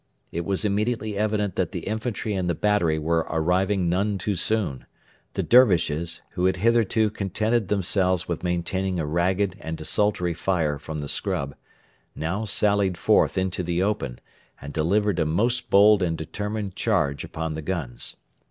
It 0.31 0.45
was 0.45 0.65
immediately 0.65 1.15
evident 1.15 1.55
that 1.57 1.73
the 1.73 1.81
infantry 1.81 2.33
and 2.33 2.49
the 2.49 2.55
battery 2.55 2.97
were 2.97 3.27
arriving 3.29 3.87
none 3.87 4.17
too 4.17 4.33
soon. 4.33 4.87
The 5.35 5.43
Dervishes, 5.43 6.23
who 6.31 6.45
had 6.45 6.55
hitherto 6.55 7.11
contented 7.11 7.67
themselves 7.67 8.27
with 8.27 8.41
maintaining 8.43 8.99
a 8.99 9.05
ragged 9.05 9.57
and 9.59 9.77
desultory 9.77 10.33
fire 10.33 10.79
from 10.79 10.97
the 10.97 11.07
scrub, 11.07 11.53
now 12.15 12.45
sallied 12.45 12.97
forth 12.97 13.37
into 13.37 13.61
the 13.61 13.83
open 13.83 14.19
and 14.59 14.73
delivered 14.73 15.19
a 15.19 15.25
most 15.27 15.69
bold 15.69 16.01
and 16.01 16.17
determined 16.17 16.75
charge 16.75 17.23
upon 17.23 17.53
the 17.53 17.61
guns. 17.61 18.15